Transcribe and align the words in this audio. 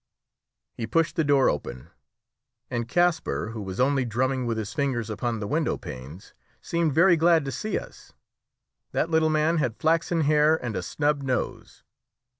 He 0.73 0.87
pushed 0.87 1.15
the 1.15 1.23
door 1.23 1.47
open; 1.47 1.91
and 2.71 2.87
Kasper, 2.87 3.49
who 3.51 3.61
was 3.61 3.79
only 3.79 4.03
drumming 4.03 4.47
with 4.47 4.57
his 4.57 4.73
fingers 4.73 5.11
upon 5.11 5.39
the 5.39 5.45
window 5.47 5.77
panes, 5.77 6.33
seemed 6.59 6.95
very 6.95 7.15
glad 7.15 7.45
to 7.45 7.51
see 7.51 7.77
us. 7.77 8.11
That 8.93 9.11
little 9.11 9.29
man 9.29 9.57
had 9.59 9.77
flaxen 9.77 10.21
hair 10.21 10.55
and 10.55 10.75
a 10.75 10.81
snub 10.81 11.21
nose. 11.21 11.83